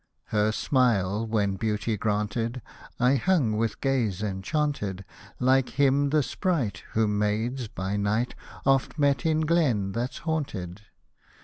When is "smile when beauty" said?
0.51-1.95